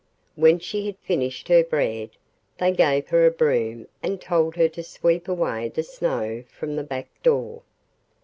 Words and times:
When 0.35 0.57
she 0.57 0.87
had 0.87 0.97
finished 0.97 1.47
her 1.47 1.63
bread 1.63 2.09
they 2.57 2.71
gave 2.71 3.09
her 3.09 3.27
a 3.27 3.29
broom 3.29 3.87
and 4.01 4.19
told 4.19 4.55
her 4.55 4.67
to 4.67 4.81
sweep 4.81 5.27
away 5.27 5.69
the 5.69 5.83
snow 5.83 6.43
from 6.49 6.75
the 6.75 6.83
back 6.83 7.09
door. 7.21 7.61